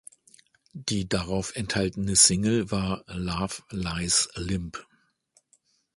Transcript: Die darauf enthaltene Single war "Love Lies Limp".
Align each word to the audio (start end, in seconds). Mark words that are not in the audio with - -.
Die 0.73 1.07
darauf 1.07 1.55
enthaltene 1.55 2.15
Single 2.15 2.71
war 2.71 3.03
"Love 3.05 3.61
Lies 3.69 4.29
Limp". 4.33 4.83